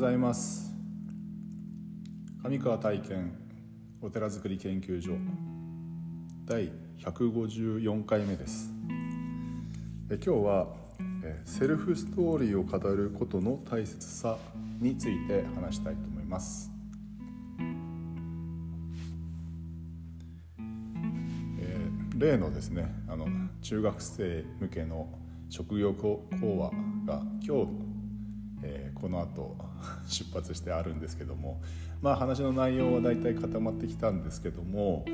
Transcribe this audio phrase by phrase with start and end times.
[0.00, 0.72] ございます。
[2.42, 3.36] 上川体験
[4.00, 5.10] お寺づくり研究所。
[6.46, 8.72] 第154回目です。
[10.10, 10.68] え今日は
[11.22, 14.38] えセルフストーリーを語ることの大切さ
[14.80, 16.70] について話したいと思います。
[21.58, 23.26] えー例のですねあの
[23.60, 25.10] 中学生向けの
[25.50, 26.70] 職業講話
[27.04, 27.89] が今日、
[28.62, 29.56] えーこの後
[30.06, 31.60] 出発してあるんですけども
[32.02, 35.04] まあ話の内容は大体固まってきたんですけども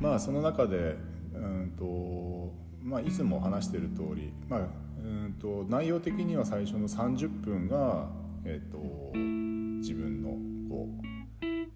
[0.00, 0.96] まあその中で
[1.34, 2.52] うんと、
[2.82, 4.68] まあ、いつも話している通り、まあ、
[5.04, 8.08] うんと内容的には最初の30分が、
[8.44, 9.16] えー、と
[9.78, 10.30] 自分の
[10.74, 11.06] こう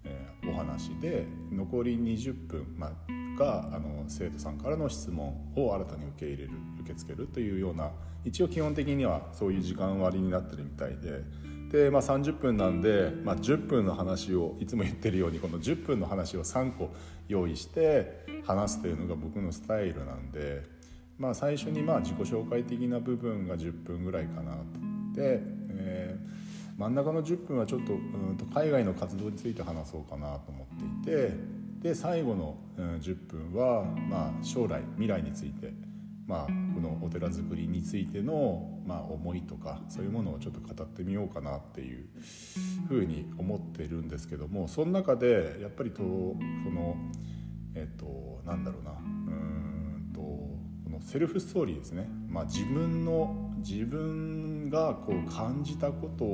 [0.03, 3.04] えーお話で残り20分、まあ、
[3.37, 7.91] があの生徒さんからの質問を新たに受け入れる受け付けるというような
[8.23, 11.21] 一応基本的にはそういう時間割になってるみたいで
[11.71, 16.91] で、まあ、30分なんで、まあ、10分の話をいつも言ってるようにこの10分の話を3個
[17.27, 20.63] 用意して話すというのが僕のスタイルなんで、
[21.17, 24.59] まあ、最初にまあ自己紹介的な部分が10分ぐらいかなと。
[25.15, 25.41] で、
[25.71, 26.45] えー
[26.77, 30.67] 真ん中の10分はちょっとうんと海外の活動について話そうかなと思
[31.01, 31.33] っていて
[31.85, 35.71] で最後の10分は、まあ、将来未来について、
[36.25, 42.07] まあ、このお寺作りについての、まあ、思いとかそういうものをちょっと語ってみようかなっていう
[42.87, 46.05] ふうに思ってるんですけどもその中でやっぱりとそ
[46.71, 46.95] の
[47.75, 56.25] えっとなんだろうなうーんとこのセルフストーリーですね、まあ、自分の自分がこう感じたこと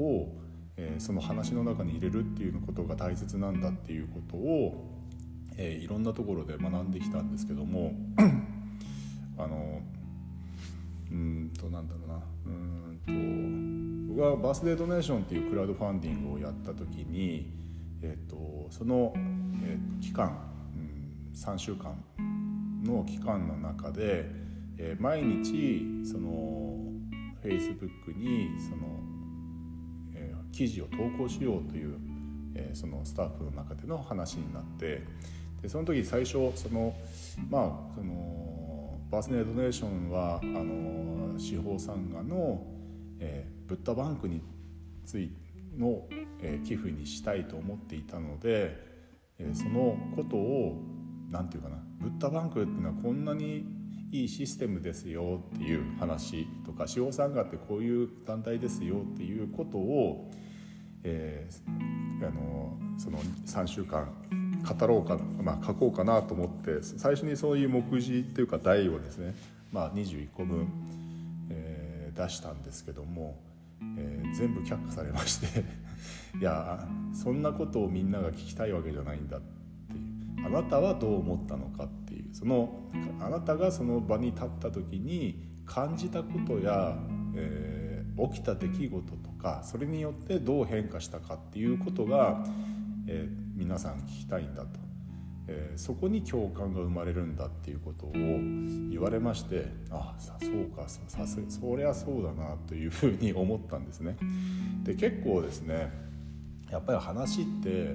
[0.00, 0.40] を、
[0.76, 4.84] えーその話の中に入れるっていうことが大切なんだっていうことを、
[5.56, 7.92] えーいろんなところで学んできたんですけども
[9.38, 9.80] あの
[11.10, 12.22] うんとなんだろうな。
[12.46, 17.50] うんと僕はバースデードネーションっていうクラウドファンディングをやった時に、
[18.02, 20.36] えー、とその、えーと期間、
[20.74, 21.96] うん、3週間
[22.84, 24.26] の期間の中で、
[24.78, 26.78] えー毎日その
[27.42, 29.01] Facebook にその、
[30.52, 31.96] 記事を投稿しようという、
[32.54, 35.02] えーそのスタッフの中での話になって
[35.62, 36.94] でその時最初その
[37.50, 42.64] まあそのバースデードネーションはあの司法参加の、
[43.18, 44.42] えーブッダバンクに
[45.06, 45.32] つい
[45.78, 46.06] の、
[46.42, 48.76] えー寄付にしたいと思っていたので、
[49.38, 50.78] えーそのことを
[51.30, 53.64] 何て言うかなブッダバンクっていうのはこんなに
[54.12, 60.30] いいシステムですよっていう話とか司法参加ってこういう団体ですよっていうことを、
[61.02, 64.14] えーあのその3週間
[64.62, 69.34] 語ろうか、まあ、書こうかなと思って最初にそういう目次っていうか題をですね、
[69.72, 70.68] まあ、21個分、
[71.50, 73.40] えー出したんですけども、
[73.96, 75.64] えー全部却下されまして。
[76.38, 79.61] いやそんなことをみんなが聞きたいわけじゃないんだって。
[80.44, 86.96] あなたはどう思ったのかっていうそのあなたがその場に立った時に感じたことや、
[87.34, 87.92] えー
[88.30, 92.44] 起きた出来事とかそれによってどう変化したかっていうことが、
[93.06, 94.80] えー皆さん聞きたいんだと、
[95.48, 104.18] えーそこに共感が生まれるんだっていうことを言われましてあさそうかそさすそりゃそうだなというふうに思ったんですね。
[104.82, 105.90] で結構ですね
[106.70, 107.94] やっぱり話って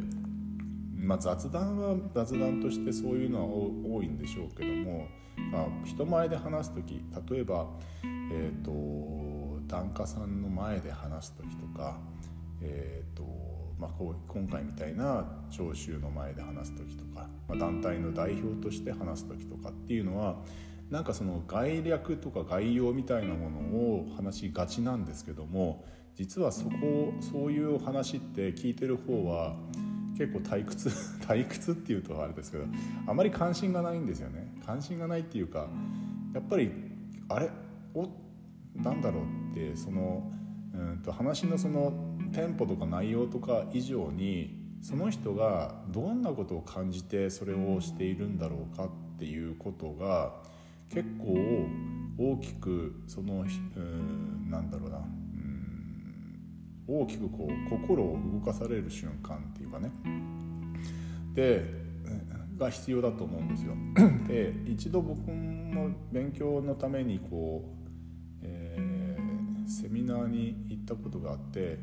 [0.97, 5.07] まあ、雑談は雑談としてそういうのは多いんでしょうけども、
[5.51, 7.67] まあ、人前で話す時例えば、
[8.31, 11.99] えー、と檀家さんの前で話す時とか、
[12.61, 13.23] えーと
[13.79, 20.37] まあ、こう今回みたいな聴衆の前で話す時とか、まあ、団体の代表として話す時とかっていうのは
[20.89, 25.85] なんかその概略とか概要みたいなものを話しがちなんですけども
[26.15, 26.71] 実はそこ
[27.19, 29.55] そういう話って聞いてる方は
[30.17, 30.89] 結構退屈
[31.21, 32.65] 退屈っていうとあれですけど
[33.05, 34.51] あまり関心がないんですよね。
[34.65, 35.67] 関心がないっていうか
[36.33, 36.71] やっぱり
[37.29, 37.49] あれ？
[37.93, 38.07] お
[38.75, 40.31] なんだろうってその
[40.73, 41.93] うんと話のその
[42.31, 50.35] テンポとか内容とか以上にその人がどんなことを感じてそれをしているんだろうかっていうことが
[50.89, 51.35] 結構
[52.17, 53.41] 大きくその
[53.75, 55.16] うんなんだろうな。
[56.88, 59.92] 大きくこう心を動かされる瞬間っていうかね
[61.34, 61.63] で
[62.57, 63.74] が必要だと思うんですよ。
[64.28, 68.98] で一度僕も勉強のためにこう、えー
[69.68, 71.78] セミナーに行ったことがあって、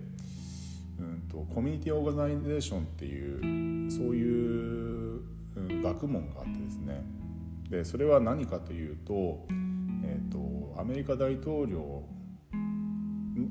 [0.98, 5.24] うん、とコミュニティオーガナイゼーションっていうそういう、うん
[5.56, 7.04] 学問があってですね
[7.70, 9.46] でそれは何かというと,、
[10.02, 12.02] えー、とアメリカ大統領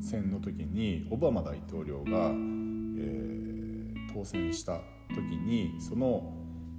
[0.01, 4.79] 選の時にオバマ大統領が、えー、当選した
[5.13, 6.33] 時にその、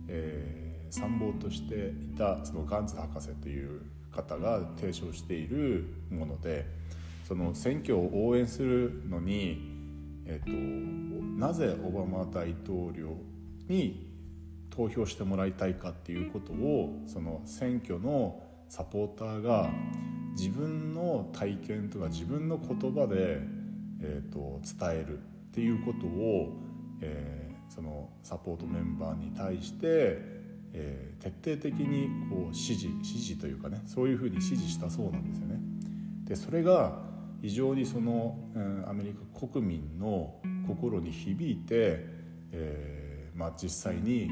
[0.09, 6.67] えー、参謀としていたそのガンツ博士という方が提唱しているもので
[7.27, 9.59] その選挙を応援するのに、
[10.27, 13.17] えーと、なぜオバマ大統領
[13.69, 14.15] に
[14.71, 19.71] 投票してもらいたいかっていうことをその選挙のサポーターが
[20.37, 23.41] 自分の体験とか自分の言葉で、
[24.01, 25.21] えーと、伝えるっ
[25.53, 26.61] ていうことを、
[27.01, 30.19] えー、そのサポートメンバーに対して、
[30.73, 35.61] えー、徹底的にこう指示指示というかねそういうふうに指示したそうなんですよね。
[36.25, 36.99] でそれが
[37.41, 40.35] 非常にその、うん、アメリカ国民の
[40.67, 42.07] 心に響いて、
[42.53, 44.31] えーまあ、実際に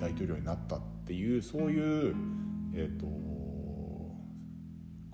[0.00, 2.14] 大統領になったっていうそういう、
[2.74, 3.33] えーと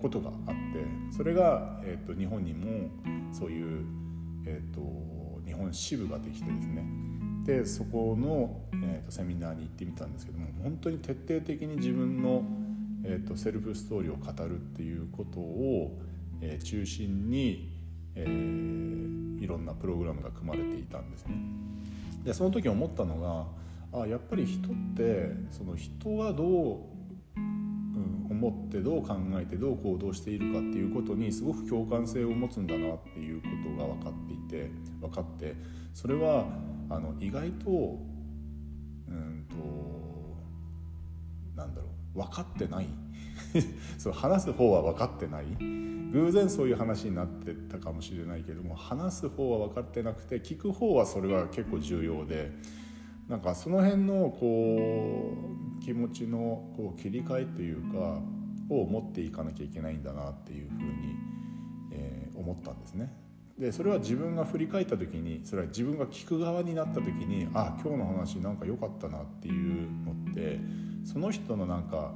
[0.01, 2.89] ことがあってそれが、えーと、日本にも
[3.31, 3.85] そういう、
[4.45, 4.81] えーと、
[5.45, 6.85] 日本支部ができてですね
[7.45, 12.43] でそこの、えーと、セミナーに行ってみたんですけども本当に徹底的に自分の、
[13.03, 15.99] えー、とセルフストーリーを語るっていうことを、
[16.41, 17.71] えー、中心に、
[18.15, 21.35] えー、いろんなプログラムが組まれていたんですね。
[22.23, 23.19] でその時思ったの
[23.91, 27.00] があやっぱり人ってその人はどう
[28.41, 35.55] 思ってどう考えてどう行動しているかっていうことにすごく共感性を持つんだなっていうことが分かっていて分かって
[35.93, 36.45] それは
[36.89, 37.99] あの意外と
[39.07, 39.55] うんと
[41.55, 42.87] なんだろう分かってない。
[43.97, 45.45] そう話す方は分かってない。
[46.11, 52.51] 偶然そういう話になってたかもしれないけども話す方は分かってなくて聞く方はそれは結構重要で
[53.29, 55.37] なんかその辺のこ
[55.67, 58.21] う気持ちのこう切り替えというか
[58.69, 61.15] を持っていかなきゃいけないんだなっていうふうに、
[61.91, 63.11] えー、思ったんですね。
[63.59, 70.59] でそれは自分が振り返った時にそれは自分が聞く側になった時にあ今日の話なんか良かったなっていうのって
[71.03, 72.13] その人のなんか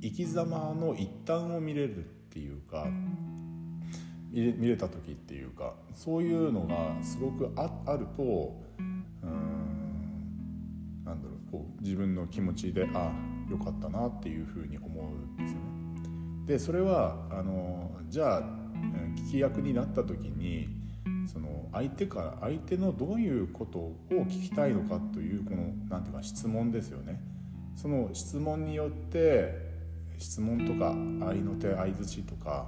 [0.00, 2.86] 生き様の一端を見れるっていうか
[4.32, 8.56] 見れた時っていうかそういうのがすごくああると
[9.22, 9.57] うん
[11.08, 16.46] なんだろうこう自分の気持ちでああよかったなっていうふうに思うんですよね。
[16.46, 18.42] でそれはあのじゃあ
[19.16, 20.68] 聞き役になった時に
[21.26, 27.20] その相手から相手のどういうことを聞きたいのかというこの何ていうか質問ですよね。
[27.74, 29.66] その質問によって
[30.18, 30.90] 質問とか
[31.26, 32.66] 合いの手相づちとか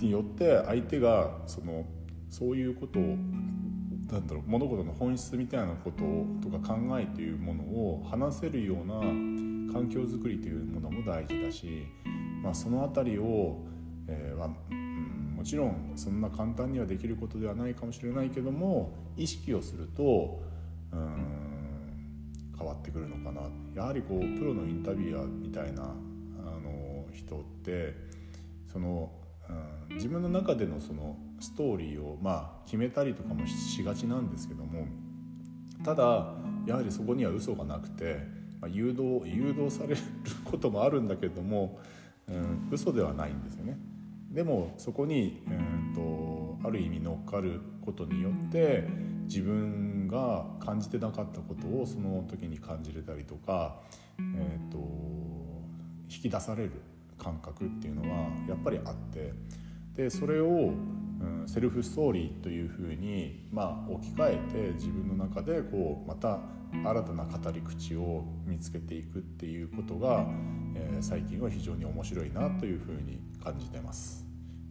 [0.00, 1.84] によって相手がその
[2.30, 3.16] そういうことを
[4.10, 9.00] なんだろう物事の本質みたいなこととか考えというものを話せるような
[9.72, 11.86] 環境づくりというものも大事だし、
[12.42, 13.64] まあ、その辺りを、
[14.06, 20.40] えー、は、うん、もちろんそんな簡単にはできることではないかもしれないけども意識をすると
[20.92, 21.46] うん
[22.56, 23.42] 変わってくるのかな。
[23.74, 27.94] やはりこうプロのインタビュアーみたいなあの人って
[28.72, 29.10] その、
[29.90, 34.86] うん、自分の中でのそのストーリーをまあ決めたりとかもしがちなんですけども
[35.84, 36.34] ただ
[36.66, 38.18] やはりそこには嘘がなくて、
[38.60, 39.96] まあ、誘導誘導される
[40.44, 41.78] こともあるんだけども、
[42.28, 43.78] うん、嘘ではないんですよね。
[44.30, 48.84] でもそこに、うんと、ある意味乗っかることによって
[49.24, 53.80] 自分が感じてなかったことをその時に感じれたりとか、
[54.18, 55.16] えーと
[56.08, 56.72] 引き出される
[57.18, 59.32] 感覚っていうのはやっぱりあって
[59.94, 60.74] でそれを、
[61.56, 70.26] セルフストーリーというふうに、まあ、置き換えて自分の中でこうまた新たな語り口を見つけていくっていうことが、
[70.74, 74.26] えー、最近は非常に面白いなというふうに感じてます。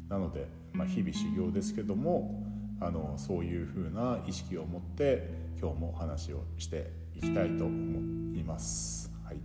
[0.10, 2.46] なので、まあ、日々修行ですけども
[2.80, 5.28] あのそういうふうな意識を持って
[5.60, 9.12] 今日もお話をしていきたいと思います。
[9.24, 9.38] はい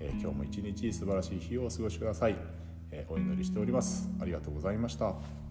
[0.00, 2.36] えー、今日も一日素晴らしい日をお過ごしください。
[2.90, 4.10] え、お祈りしております。
[4.22, 5.41] ありがとうございました。